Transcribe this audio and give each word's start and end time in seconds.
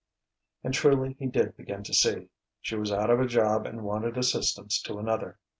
And 0.63 0.73
truly 0.73 1.15
he 1.19 1.27
did 1.27 1.55
begin 1.55 1.83
to 1.83 1.93
see: 1.93 2.29
she 2.59 2.75
was 2.75 2.91
out 2.91 3.11
of 3.11 3.19
a 3.19 3.27
job 3.27 3.67
and 3.67 3.83
wanted 3.83 4.17
assistance 4.17 4.81
to 4.81 4.97
another. 4.97 5.37